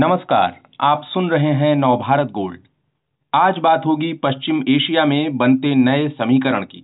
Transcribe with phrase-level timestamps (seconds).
[0.00, 2.60] नमस्कार, आप सुन रहे हैं नवभारत गोल्ड।
[3.32, 6.82] आज बात होगी पश्चिम एशिया में बनते नए समीकरण की।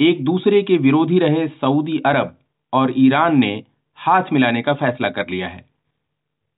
[0.00, 2.34] एक दूसरे के विरोधी रहे सऊदी अरब
[2.72, 3.50] और ईरान ने
[3.98, 5.64] हाथ मिलाने का फैसला कर लिया है।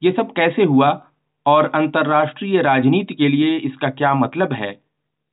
[0.02, 0.90] ये सब कैसे हुआ
[1.46, 4.70] और अंतर्राष्ट्रीय राजनीति के लिए इसका क्या मतलब है,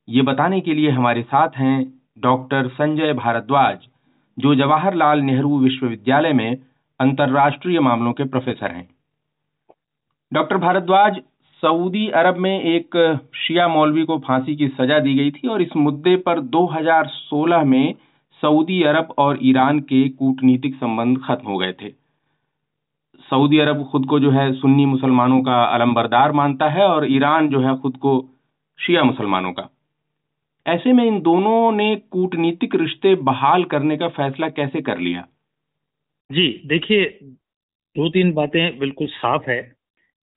[0.08, 3.78] ये बताने के लिए हमारे साथ हैं डॉक्टर संजय भारद्वाज,
[4.38, 6.56] जो जवाहरलाल नेहरू विश्वविद्यालय में
[7.00, 8.88] अंतर्राष्ट्रीय मामलों के प्रोफेसर हैं।
[10.32, 11.20] डॉक्टर भारद्वाज,
[11.62, 15.76] सऊदी अरब में एक शिया मौलवी को फांसी की सजा दी गई थी और इस
[15.76, 17.94] मुद्दे पर 2016 में
[18.42, 21.90] सऊदी अरब और ईरान के कूटनीतिक संबंध खत्म हो गए थे।
[23.30, 27.60] सऊदी अरब खुद को जो है सुन्नी मुसलमानों का अलमबरदार मानता है और ईरान जो
[27.60, 28.28] है खुद को
[28.86, 29.68] शिया मुसलमानों का।
[30.66, 35.26] ऐसे में इन दोनों ने कूटनीतिक रिश्ते बहाल करने का फैसला कैसे कर लिया?
[36.32, 37.18] जी, देखिए,
[37.96, 39.81] दो तीन बातें बिल्कुल साफ़ है।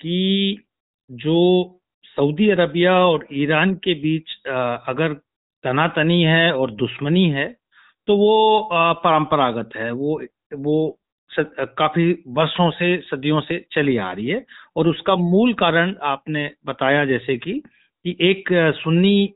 [0.01, 0.63] कि
[1.09, 1.37] जो
[2.17, 4.35] सऊदी अरबिया और ईरान के बीच
[4.87, 5.13] अगर
[5.63, 7.47] तनातनी है और दुश्मनी है
[8.07, 10.21] तो वो परंपरागत है। वो
[10.55, 10.99] वो
[11.77, 17.05] काफ़ी वर्षों से सदियों से चली आ रही है और उसका मूल कारण आपने बताया
[17.05, 17.61] जैसे कि
[18.05, 19.33] कि एक सुन्नी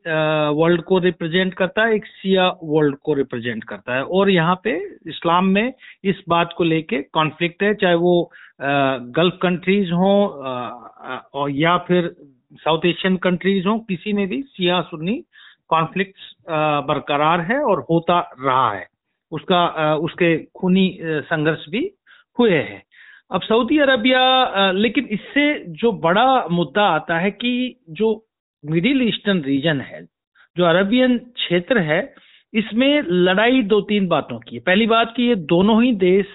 [0.56, 4.76] वर्ल्ड को रिप्रेजेंट करता है, एक सिया वर्ल्ड को रिप्रेजेंट करता है। और यहाँ पे
[5.10, 10.20] इस्लाम में इस बात को लेके कॉन्फ्लिक्ट है, चाहे वो गल्फ कंट्रीज़ हों
[11.34, 12.14] और या फिर
[12.56, 15.24] साउथ एशियन कंट्रीज़ हों, किसी में भी सिया सुन्नी
[15.70, 16.16] कॉन्फ्लिक्ट
[16.88, 18.88] बरकरार है और होता रहा है।
[19.32, 21.90] उसका उसके खूनी संघर्ष भी
[22.38, 22.82] हुए हैं।
[23.32, 28.14] अब सऊदी अरबिया लेकिन इससे जो बड़ा मुद्दा आता है कि जो
[28.64, 30.02] मिडिल ईस्टर्न रीजन है,
[30.58, 32.02] जो अरबियन क्षेत्र है,
[32.54, 36.26] इसमें लड़ाई दो तीन बातों की पहली बात कि ये दोनों ही देश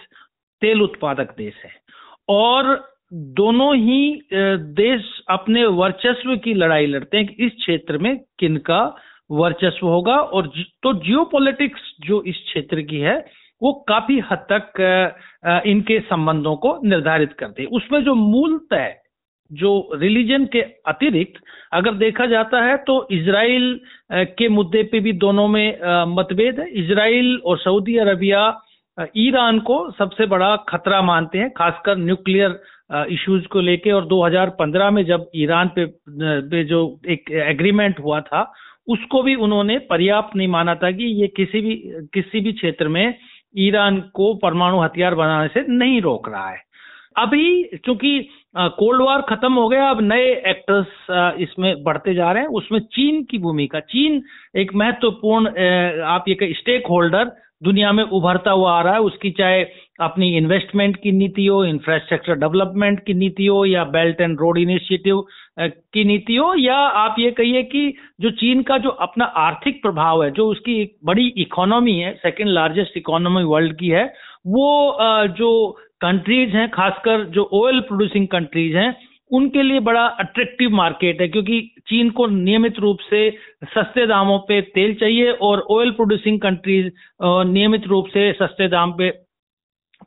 [0.63, 1.73] तेल उत्पादक देश है
[2.29, 2.77] और
[3.13, 4.21] दोनों ही
[4.77, 8.83] देश अपने वर्चस्व की लड़ाई लड़ते हैं कि इस क्षेत्र में किनका
[9.31, 10.47] वर्चस्व होगा और
[10.83, 13.17] तो जियोपॉलिटिक्स जो इस क्षेत्र की है,
[13.63, 18.93] वो काफ़ी हद तक इनके संबंधों को निर्धारित करते हैं। उसमें जो मूलतः
[19.51, 21.41] जो रिलीजन के अतिरिक्त
[21.73, 23.81] अगर देखा जाता है तो इसराइल
[24.13, 25.79] के मुद्दे पे भी दोनों में
[26.09, 28.43] मतभेद है। इसराइल और सऊदी अरबिया
[29.17, 32.61] ईरान को सबसे बड़ा खतरा मानते हैं खासकर न्यूक्लियर
[33.11, 38.53] इश्यूज़ को लेके। और 2015 में जब ईरान पे, पे जो एक एग्रीमेंट हुआ था
[38.89, 41.75] उसको भी उन्होंने पर्याप्त नहीं माना था कि ये किसी भी
[42.15, 43.15] किसी भी क्षेत्र में
[43.57, 46.63] ईरान को परमाणु हथियार बनाने से नहीं रोक रहा है।
[47.17, 48.19] अभी चूँकि
[48.57, 53.23] कोल्ड वॉर खत्म हो गया, अब नए एक्टर्स इसमें बढ़ते जा रहे हैं। उसमें चीन
[53.31, 54.23] की भूमिका, चीन
[54.57, 55.49] एक महत्वपूर्ण
[56.07, 57.33] आप ये स्टेक होल्डर
[57.63, 59.63] दुनिया में उभरता हुआ आ रहा है। उसकी चाहे
[60.01, 65.25] अपनी इन्वेस्टमेंट की नीति हो इंफ्रास्ट्रक्चर डेवलपमेंट की नीति हो, या बेल्ट एंड रोड इनिशिएटिव
[65.61, 70.25] की नीति हो, या आप ये कहिए कि जो चीन का जो अपना आर्थिक प्रभाव
[70.25, 74.05] है, जो उसकी एक बड़ी इकोनॉमी है सेकेंड लार्जेस्ट इकोनॉमी वर्ल्ड की है,
[74.47, 74.99] वो
[75.31, 75.51] जो
[76.05, 78.95] कंट्रीज़ हैं, खासकर जो ऑयल प्रोड्यूसिंग कंट्रीज़ हैं,
[79.31, 83.31] उनके लिए बड़ा अट्रैक्टिव मार्केट है, क्योंकि चीन को नियमित रूप से
[83.65, 86.91] सस्ते दामों पे तेल चाहिए और ऑयल प्रोड्यूसिंग कंट्रीज़
[87.49, 89.11] नियमित रूप से सस्ते दाम पे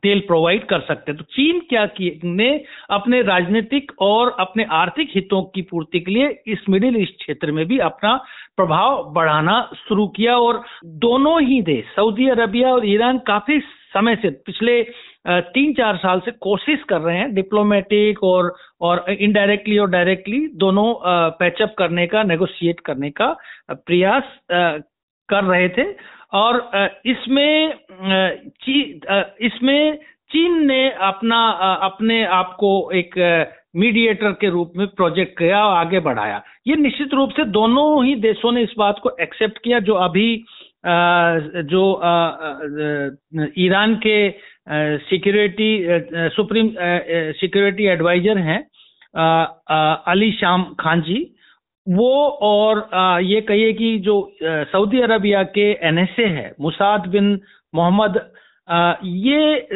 [0.02, 1.84] तेल प्रोवाइड कर सकते हैं। तो चीन क्या
[2.24, 2.48] ने
[2.90, 7.64] अपने राजनीतिक और अपने आर्थिक हितों की पूर्ति के लिए इस मिडिल ईस्ट क्षेत्र में
[7.66, 8.14] भी अपना
[8.56, 10.62] प्रभाव बढ़ाना शुरू किया और
[11.02, 13.60] दोनों ही देश, सऊदी अरबिया और ईरान, काफ़ी
[13.98, 14.82] समय से पिछले
[15.26, 20.92] तीन चार साल से कोशिश कर रहे हैं डिप्लोमेटिक और और इनडायरेक्टली और डायरेक्टली दोनों
[21.38, 23.36] पैचअप करने का नेगोशिएट करने का
[23.70, 25.84] प्रयास कर रहे थे।
[26.32, 26.70] और
[27.06, 27.74] इसमें
[28.62, 28.80] ची,
[29.40, 29.98] इसमें
[30.30, 31.38] चीन ने अपना
[31.82, 33.14] अपने आप को एक
[33.76, 38.14] मीडिएटर के रूप में प्रोजेक्ट किया और आगे बढ़ाया। ये निश्चित रूप से दोनों ही
[38.20, 40.28] देशों ने इस बात को एक्सेप्ट किया जो अभी
[40.86, 41.82] जो
[43.58, 44.18] ईरान के
[45.08, 45.70] सिक्योरिटी
[46.36, 46.70] सुप्रीम
[47.40, 48.60] सिक्योरिटी एडवाइजर हैं
[50.12, 51.34] अली शाम खान जी।
[51.86, 52.88] वो और
[53.24, 57.40] ये कहिए कि जो सऊदी अरबिया के एनएसए है मुसाद बिन
[57.74, 58.20] मोहम्मद
[59.04, 59.68] ये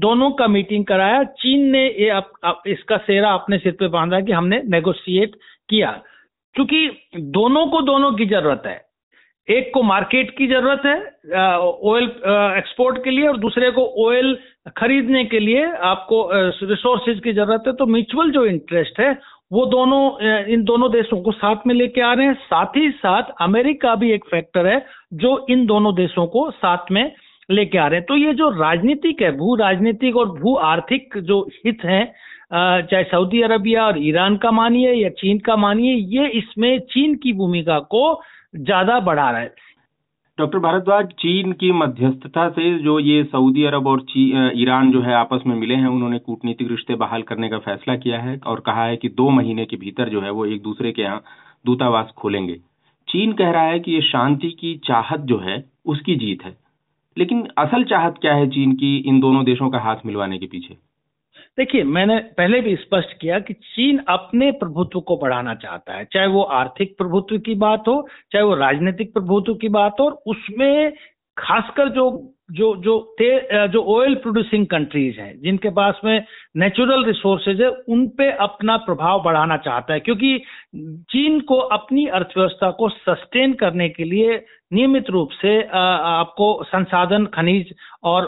[0.00, 4.20] दोनों का मीटिंग कराया। चीन ने ये अप, अप, इसका सेरा अपने सिर पे बांधा
[4.20, 5.36] कि हमने नेगोशिएट
[5.68, 5.90] किया।
[6.54, 8.80] क्योंकि दोनों को दोनों की ज़रूरत है।
[9.48, 10.96] एक को मार्केट की ज़रूरत है
[11.58, 12.04] ऑयल
[12.58, 14.36] एक्सपोर्ट के लिए और दूसरे को ऑयल
[14.76, 19.10] खरीदने के लिए आपको रिसोर्सेज की ज़रूरत है। तो म्यूचुअल जो इंटरेस्ट है,
[19.52, 20.02] वो दोनों
[20.52, 24.12] इन दोनों देशों को साथ में लेके आ रहे हैं। साथ ही साथ अमेरिका भी
[24.12, 27.10] एक फैक्टर है, जो इन दोनों देशों को साथ में
[27.50, 31.40] लेके आ रहे हैं। तो ये जो राजनीतिक है, भू राजनीतिक और भू आर्थिक जो
[31.66, 32.06] हित हैं
[32.52, 37.32] चाहे सऊदी अरबिया और ईरान का मानिए या चीन का मानिए, ये इसमें चीन की
[37.32, 38.12] भूमिका को
[38.54, 39.54] ज़्यादा बढ़ा रहा है।
[40.38, 45.42] डॉक्टर भारद्वाज, चीन की मध्यस्थता से जो ये सऊदी अरब और ईरान जो है आपस
[45.46, 48.96] में मिले हैं, उन्होंने कूटनीतिक रिश्ते बहाल करने का फैसला किया है और कहा है
[48.96, 51.22] कि दो महीने के भीतर जो है वो एक दूसरे के यहाँ
[51.66, 52.54] दूतावास खोलेंगे।
[53.08, 56.56] चीन कह रहा है कि ये शांति की चाहत जो है, उसकी जीत है।
[57.16, 60.76] लेकिन असल चाहत क्या है चीन की इन दोनों देशों का हाथ मिलवाने के पीछे?
[61.58, 66.26] देखिए, मैंने पहले भी स्पष्ट किया कि चीन अपने प्रभुत्व को बढ़ाना चाहता है। चाहे
[66.26, 70.92] वो आर्थिक प्रभुत्व की बात हो, चाहे वो राजनीतिक प्रभुत्व की बात हो, और उसमें
[71.38, 76.24] खासकर जो जो जो ते, जो ऑयल प्रोड्यूसिंग कंट्रीज़ हैं जिनके पास में
[76.56, 80.36] नेचुरल रिसोर्सेज है उन पे अपना प्रभाव बढ़ाना चाहता है। क्योंकि
[81.10, 84.36] चीन को अपनी अर्थव्यवस्था को सस्टेन करने के लिए
[84.72, 87.74] नियमित रूप से आपको संसाधन खनिज
[88.04, 88.26] और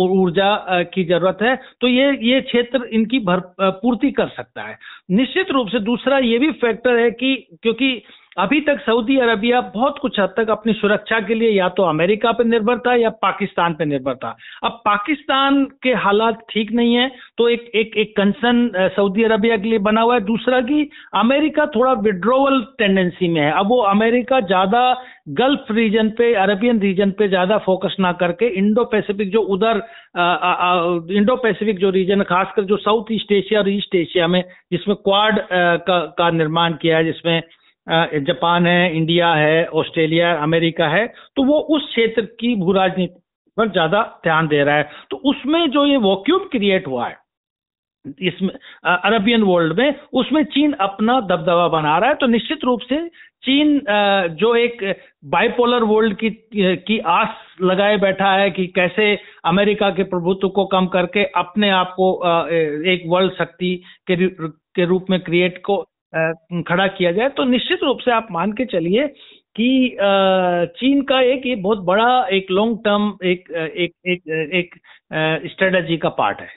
[0.00, 4.78] ऊर्जा की ज़रूरत है तो ये ये क्षेत्र इनकी भर पूर्ति कर सकता है।
[5.10, 8.02] निश्चित रूप से दूसरा ये भी फैक्टर है कि क्योंकि
[8.38, 12.32] अभी तक सऊदी अरबिया बहुत कुछ हद तक अपनी सुरक्षा के लिए या तो अमेरिका
[12.32, 17.10] पर निर्भर था या पाकिस्तान पर निर्भर था। अब पाकिस्तान के हालात ठीक नहीं है
[17.38, 21.66] तो एक एक एक कंसर्न सऊदी अरबिया के लिए बना हुआ है। दूसरा कि अमेरिका
[21.76, 24.92] थोड़ा विड्रोवल टेंडेंसी में है। अब वो अमेरिका ज़्यादा
[25.38, 29.82] गल्फ रीजन पे अरबियन रीजन पे ज़्यादा फोकस ना करके इंडो पैसिफिक जो उधर
[31.14, 34.42] इंडो पैसिफिक जो रीजन खासकर जो साउथ ईस्ट एशिया और ईस्ट एशिया में
[34.72, 37.42] जिसमें क्वाड का, का निर्माण किया है जिसमें
[37.90, 41.06] जापान है, इंडिया है, ऑस्ट्रेलिया, अमेरिका है
[41.36, 43.20] तो वो उस क्षेत्र की भू राजनीति
[43.56, 47.16] पर ज़्यादा ध्यान दे रहा है। तो उसमें जो ये वॉक्यूम क्रिएट हुआ है,
[48.22, 48.52] इसमें
[48.86, 53.08] अरबियन वर्ल्ड में, उसमें चीन अपना दबदबा बना रहा है। तो निश्चित रूप से
[53.42, 53.80] चीन
[54.36, 54.82] जो एक
[55.26, 56.30] बाइपोलर वर्ल्ड की
[56.86, 59.14] की आस लगाए बैठा है कि कैसे
[59.44, 62.12] अमेरिका के प्रभुत्व को कम करके अपने आप को
[62.92, 63.74] एक वर्ल्ड शक्ति
[64.10, 65.76] के के रूप में क्रिएट को
[66.12, 69.06] खड़ा किया जाए तो निश्चित रूप से आप मान के चलिए
[69.56, 69.96] कि
[70.76, 74.74] चीन का एक ये बहुत बड़ा एक लॉन्ग टर्म एक एक एक एक
[75.46, 76.48] स्ट्रेटजी का पार्ट है।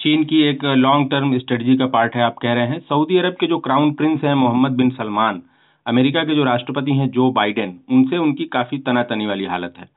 [0.00, 3.36] चीन की एक लॉन्ग टर्म स्ट्रेटजी का पार्ट है, आप कह रहे हैं। सऊदी अरब
[3.40, 5.42] के जो क्राउन प्रिंस हैं, मोहम्मद बिन सलमान,
[5.86, 9.88] अमेरिका के जो राष्ट्रपति हैं, जो बाइडेन, उनसे उनकी काफ़ी तनातनी वाली हालत है।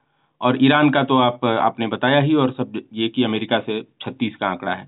[0.41, 4.35] और ईरान का तो आप, आपने बताया ही, और सब ये कि अमेरिका से 36
[4.35, 4.87] का आंकड़ा है।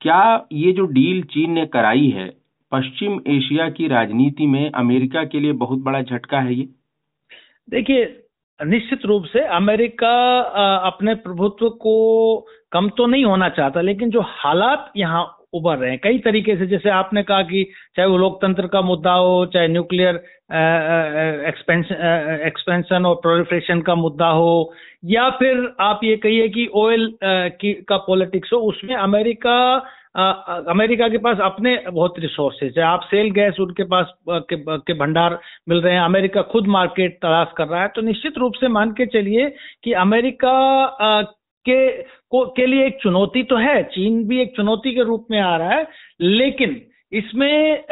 [0.00, 2.28] क्या ये जो डील चीन ने कराई है
[2.72, 6.68] पश्चिम एशिया की राजनीति में अमेरिका के लिए बहुत बड़ा झटका है ये।
[7.68, 8.04] देखिए,
[8.60, 10.14] निश्चित रूप से अमेरिका
[10.86, 15.98] अपने प्रभुत्व को कम तो नहीं होना चाहता, लेकिन जो हालात यहाँ उभर रहे हैं,
[16.02, 17.64] कई तरीके से, जैसे आपने कहा कि
[17.96, 20.16] चाहे वो लोकतंत्र का मुद्दा हो, चाहे न्यूक्लियर
[21.48, 24.72] एक्सपेंशन एक्सपेंशन और प्रोलिफ्रेशन का मुद्दा हो,
[25.04, 29.56] या फिर आप ये कहिए कि ऑयल की, का पॉलिटिक्स हो, उसमें अमेरिका
[30.14, 35.38] अमेरिका के पास अपने बहुत रिसोर्सेज है। आप सेल गैस उनके पास के, के भंडार
[35.68, 38.92] मिल रहे हैं। अमेरिका खुद मार्केट तलाश कर रहा है। तो निश्चित रूप से मान
[38.92, 39.48] के चलिए
[39.84, 41.22] कि अमेरिका
[41.66, 45.40] के को के लिए एक चुनौती तो है। चीन भी एक चुनौती के रूप में
[45.40, 45.86] आ रहा है।
[46.20, 46.80] लेकिन
[47.12, 47.84] इसमें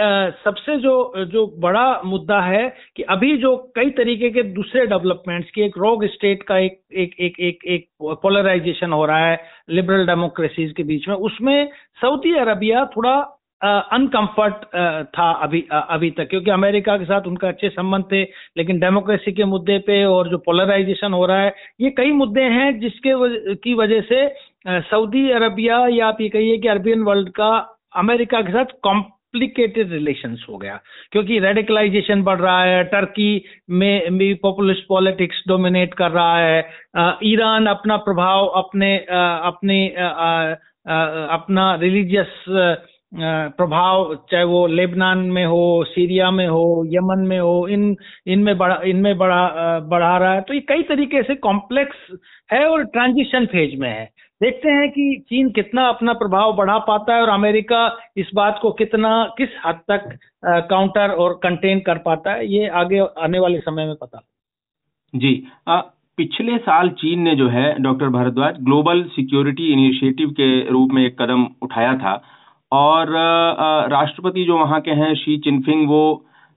[0.44, 5.62] सबसे जो जो बड़ा मुद्दा है कि अभी जो कई तरीके के दूसरे डेवलपमेंट्स की
[5.62, 7.87] एक रोग स्टेट का एक एक एक एक एक
[8.23, 11.70] पोलराइजेशन हो रहा है लिबरल डेमोक्रेसीज के बीच में उसमें
[12.01, 13.17] सऊदी अरबिया थोड़ा
[13.63, 14.65] अनकंफर्ट
[15.08, 18.22] था अभी अभी तक क्योंकि अमेरिका के साथ उनका अच्छे संबंध थे
[18.56, 22.79] लेकिन डेमोक्रेसी के मुद्दे पे और जो पोलराइजेशन हो रहा है ये कई मुद्दे हैं
[22.81, 23.32] जिसके वज,
[23.65, 24.29] की वजह से
[24.69, 27.51] सऊदी अरबिया या आप ये कहिए कि अरबियन वर्ल्ड का
[27.92, 30.78] अमेरिका के साथ कॉम्प्लिकेटेड रिलेशंस हो गया,
[31.12, 33.30] क्योंकि रेडिकलाइजेशन बढ़ रहा है टर्की
[33.70, 39.86] में भी पॉपुलिस्ट पॉलिटिक्स डोमिनेट कर रहा है ईरान अपना प्रभाव अपने अपने
[41.32, 42.44] अपना रिलीजियस
[43.12, 48.80] प्रभाव, चाहे वो लेबनान में हो, सीरिया में हो, यमन में हो, इन, इनमें बड़ा
[48.86, 51.96] इनमें बड़ा बढ़ा रहा है। तो ये कई तरीके से कॉम्प्लेक्स
[52.52, 54.08] है और ट्रांजिशन फ़ेज़ में है।
[54.40, 57.80] देखते हैं कि चीन कितना अपना प्रभाव बढ़ा पाता है और अमेरिका
[58.16, 62.98] इस बात को कितना किस हद तक काउंटर और कंटेन कर पाता है ये आगे
[63.22, 64.22] आने वाले समय में पता
[65.14, 65.32] जी
[65.68, 65.80] आ,
[66.18, 71.20] पिछले साल चीन ने जो है doctor Bhardwaj global security initiative के रूप में एक
[71.22, 72.14] कदम उठाया था
[72.72, 73.12] और
[73.90, 76.02] राष्ट्रपति जो वहाँ के हैं शी चिनफिंग वो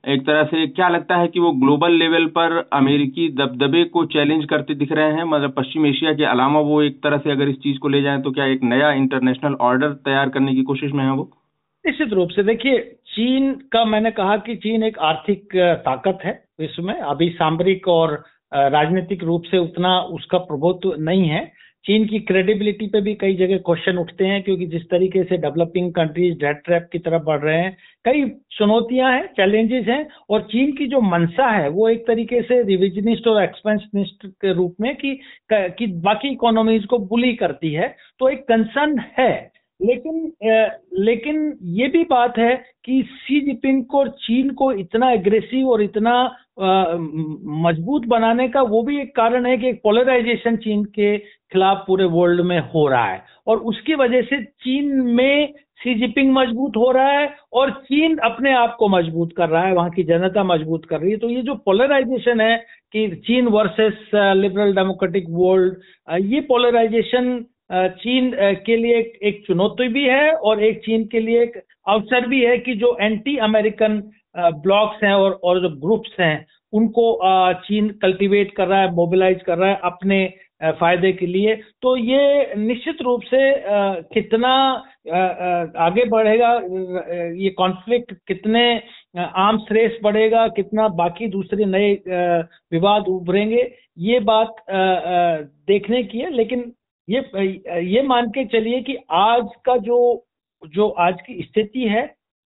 [0.03, 4.45] एक तरह से क्या लगता है कि वो ग्लोबल लेवल पर अमेरिकी दबदबे को चैलेंज
[4.45, 5.23] करते दिख रहे हैं?
[5.23, 8.21] मतलब पश्चिम एशिया के अलावा वो एक तरह से अगर इस चीज़ को ले जाएँ
[8.21, 11.29] तो क्या एक नया इंटरनेशनल ऑर्डर तैयार करने की कोशिश में है वो?
[11.85, 15.55] निश्चित रूप से। देखिए, चीन का मैंने कहा कि चीन एक आर्थिक
[15.85, 21.51] ताकत है विश्व में। अभी सामरिक और राजनीतिक रूप से उतना उसका प्रभुत्व नहीं है।
[21.85, 25.91] चीन की क्रेडिबिलिटी पे भी कई जगह क्वेश्चन उठते हैं, क्योंकि जिस तरीके से डेवलपिंग
[25.93, 30.71] कंट्रीज़ डेट ट्रैप की तरफ़ बढ़ रहे हैं, कई चुनौतियाँ हैं चैलेंजेस हैं, और चीन
[30.71, 35.19] की जो मनसा है, वो एक तरीके से रिविजनिस्ट और एक्सपेंशनिस्ट के रूप में कि
[35.53, 39.31] कि बाकी इकोनॉमीज को बुली करती है तो एक कंसर्न है।
[39.79, 40.31] लेकिन
[40.99, 41.37] लेकिन
[41.77, 42.53] ये भी बात है
[42.85, 46.13] कि सी जिपिंग को चीन को इतना एग्रेसिव और इतना
[46.61, 52.05] मज़बूत बनाने का वो भी एक कारण है कि एक पोलराइजेशन चीन के खिलाफ पूरे
[52.07, 56.91] वर्ल्ड में हो रहा है। और उसकी वजह से चीन में सी जिपिंग मज़बूत हो
[56.91, 60.85] रहा है और चीन अपने आप को मज़बूत कर रहा है, वहाँ की जनता मज़बूत
[60.85, 62.57] कर रही है। तो ये जो पोलराइजेशन है
[62.93, 67.33] कि चीन वर्सेस लिबरल डेमोक्रेटिक वर्ल्ड ये पोलराइजेशन
[67.71, 68.31] चीन
[68.65, 72.57] के लिए एक, चुनौती भी है और एक चीन के लिए एक अवसर भी है
[72.57, 74.01] कि जो एंटी अमेरिकन
[74.37, 77.03] ब्लॉक्स हैं और और जो ग्रुप्स हैं उनको
[77.63, 80.25] चीन कल्टीवेट कर रहा है मोबिलाइज कर रहा है अपने
[80.79, 83.39] फ़ायदे के लिए। तो ये निश्चित रूप से
[84.13, 84.51] कितना
[85.77, 86.53] आगे बढ़ेगा
[87.35, 88.63] ये कॉन्फ्लिक्ट कितने
[89.17, 91.93] आर्म्स रेस बढ़ेगा कितना बाकी दूसरे नए
[92.71, 94.55] विवाद उभरेंगे ये बात
[95.67, 96.71] देखने की है लेकिन
[97.11, 100.25] ये ये मान के चलिए कि आज का जो
[100.67, 102.03] जो आज की स्थिति है,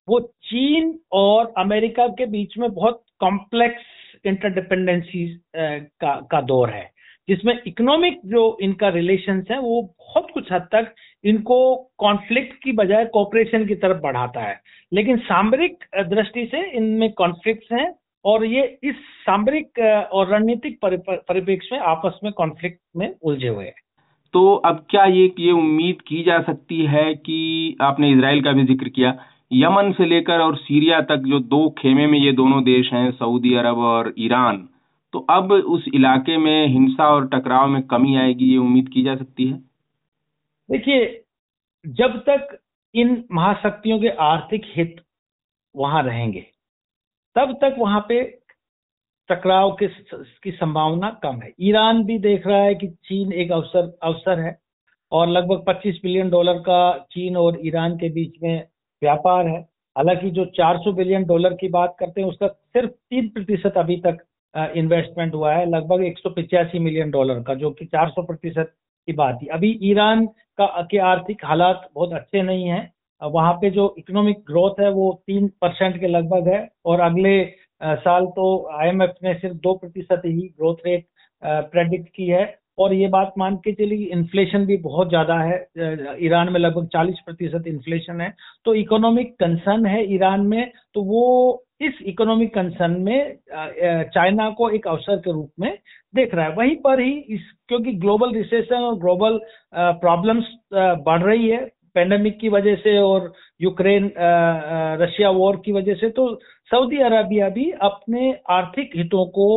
[0.07, 3.83] वो चीन और अमेरिका के बीच में बहुत कॉम्प्लेक्स
[4.25, 6.89] इंटरडिपेंडेंसी का का दौर है।
[7.29, 10.93] जिसमें इकोनॉमिक जो इनका रिलेशन है, वो बहुत कुछ हद तक
[11.23, 14.59] इनको कॉन्फ्लिक्ट की बजाय कॉपरेशन की तरफ़ बढ़ाता है।
[14.93, 17.93] लेकिन सामरिक दृष्टि से इनमें कॉन्फ्लिक्ट हैं
[18.25, 18.95] और ये इस
[19.25, 19.79] सामरिक
[20.13, 23.84] और रणनीतिक परिप्रेक्ष्य में आपस में कॉन्फ्लिक्ट में उलझे हुए हैं।
[24.33, 28.63] तो अब क्या ये ये उम्मीद की जा सकती है कि आपने इसराइल का भी
[28.65, 29.13] ज़िक्र किया?
[29.51, 33.53] यमन से लेकर और सीरिया तक जो दो खेमे में ये दोनों देश हैं, सऊदी
[33.55, 34.67] अरब और ईरान
[35.13, 39.15] तो अब उस इलाके में हिंसा और टकराव में कमी आएगी, ये उम्मीद की जा
[39.15, 39.57] सकती है?
[40.69, 41.23] देखिए,
[41.85, 42.57] जब तक
[42.95, 44.95] इन महाशक्तियों के आर्थिक हित
[45.75, 46.45] वहाँ रहेंगे,
[47.35, 48.21] तब तक वहाँ पे
[49.29, 49.87] टकराव के
[50.43, 54.57] की संभावना कम है। ईरान भी देख रहा है कि चीन एक अवसर अवसर है
[55.11, 58.67] और लगभग 25 बिलियन डॉलर का चीन और ईरान के बीच में
[59.01, 59.59] व्यापार है।
[59.97, 64.17] हालाँकि जो 400 बिलियन डॉलर की बात करते हैं, उसका सिर्फ़ तीन प्रतिशत अभी तक
[64.77, 66.17] इन्वेस्टमेंट हुआ है। लगभग एक
[66.75, 68.73] मिलियन डॉलर का, जो कि 400 प्रतिशत
[69.07, 72.91] की बात थी। अभी ईरान का, के आर्थिक हालात बहुत अच्छे नहीं है।
[73.21, 78.25] वहाँ पे जो इकोनॉमिक ग्रोथ है, वो तीन परसेंट के लगभग है और अगले साल
[78.35, 81.05] तो आईएमएफ ने सिर्फ़ दो प्रतिशत ही ग्रोथ रेट
[81.43, 85.57] प्रेडिक्ट की है। और ये बात मान के चली इन्फ्लेशन भी बहुत ज़्यादा है।
[86.25, 88.33] ईरान में लगभग 40 प्रतिशत इन्फ्लेशन है।
[88.65, 94.87] तो इकोनॉमिक कंसर्न है ईरान में तो वो इस इकोनॉमिक कंसर्न में चाइना को एक
[94.87, 95.77] अवसर के रूप में
[96.13, 99.39] देख रहा है। वहीं पर ही इस, क्योंकि ग्लोबल रिसेशन और ग्लोबल
[99.75, 101.65] प्रॉब्लम्स बढ़ रही है।
[101.95, 104.11] पेंडेमिक की वजह से और यूक्रेन
[105.01, 106.27] रशिया वॉर की वजह से तो
[106.71, 109.47] सऊदी अरबिया भी अपने आर्थिक हितों को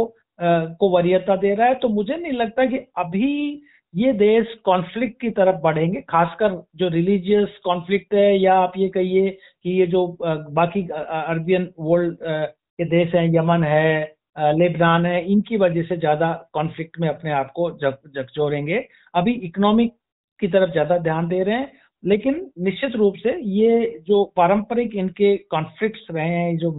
[0.41, 3.63] को वरीयता दे रहा है तो मुझे नहीं लगता कि अभी
[3.95, 9.31] ये देश कॉन्फ्लिक्ट की तरफ़ बढ़ेंगे, खासकर जो रिलीजियस कॉन्फ्लिक्ट है, या आप ये कहिए
[9.65, 14.17] कि ये जो बाकी अरबियन वर्ल्ड के देश हैं, यमन है
[14.55, 18.85] लेबनान है, इनकी वजह से ज़्यादा कॉन्फ्लिक्ट में अपने आप को झकझोरेंगे
[19.15, 19.93] अभी इकोनॉमिक
[20.41, 21.73] की तरफ़ ज़्यादा ध्यान दे रहे हैं
[22.05, 26.71] लेकिन निश्चित रूप से ये जो पारंपरिक इनके कॉन्फ्लिक्ट्स रहे हैं, जो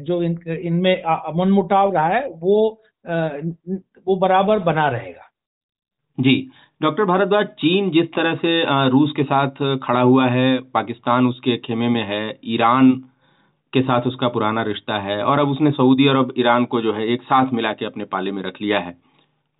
[0.00, 1.02] जो इन, इनमें
[1.36, 2.82] मनमुटाव रहा है, वो
[4.06, 5.30] वो बराबर बना रहेगा।
[6.18, 6.50] जी।
[6.82, 11.88] डॉक्टर भारद्वाज, चीन जिस तरह से रूस के साथ खड़ा हुआ है, पाकिस्तान उसके खेमे
[11.88, 12.90] में है, ईरान
[13.72, 17.06] के साथ उसका पुराना रिश्ता है, और अब उसने सऊदी अरब, ईरान को जो है
[17.08, 18.96] एक साथ मिला के अपने पाले में रख लिया है।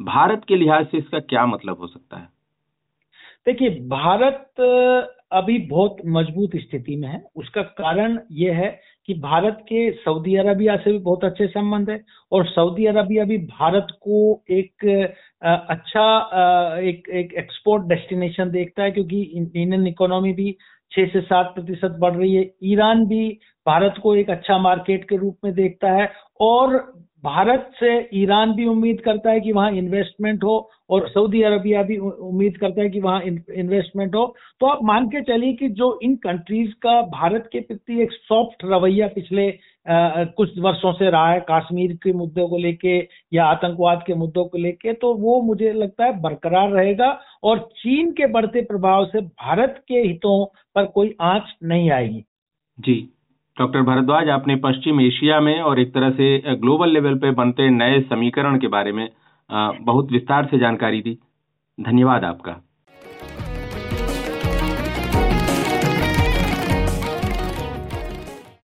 [0.01, 2.29] भारत के लिहाज से इसका क्या मतलब हो सकता है?
[3.47, 4.61] देखिए, भारत
[5.33, 8.69] अभी बहुत मज़बूत स्थिति में है। उसका कारण ये है
[9.09, 12.01] कि भारत के सऊदी अरबिया से भी बहुत अच्छे संबंध है
[12.33, 14.85] और सऊदी अरबिया भी भारत को एक
[15.43, 16.07] अच्छा
[16.81, 20.57] एक एक एक्सपोर्ट डेस्टिनेशन देखता है क्योंकि इंडियन इकोनॉमी भी
[20.93, 23.29] छह से सात प्रतिशत बढ़ रही है। ईरान भी
[23.67, 26.11] भारत को एक अच्छा मार्केट के रूप में देखता है
[26.41, 26.77] और
[27.27, 30.57] भारत से ईरान भी उम्मीद करता है कि वहाँ इन्वेस्टमेंट हो
[30.91, 34.27] और सऊदी अरबिया भी उम्मीद करता है कि वहाँ इन्वेस्टमेंट हो।
[34.61, 38.65] तो आप मान के चलिए कि जो इन कंट्रीज़ का भारत के प्रति एक सॉफ्ट
[38.65, 39.49] रवैया पिछले
[39.87, 42.97] आ, कुछ वर्षों से रहा है कश्मीर के मुद्दों को लेके
[43.33, 47.11] या आतंकवाद के मुद्दों को लेके तो वो मुझे लगता है बरकरार रहेगा
[47.43, 52.25] और चीन के बढ़ते प्रभाव से भारत के हितों पर कोई आँच नहीं आएगी।
[52.79, 52.97] जी।
[53.59, 58.01] डॉक्टर भारद्वाज, आपने पश्चिम एशिया में और एक तरह से ग्लोबल लेवल पे बनते नए
[58.01, 59.09] समीकरण के बारे में
[59.51, 61.19] बहुत विस्तार से जानकारी दी।
[61.79, 62.57] धन्यवाद आपका।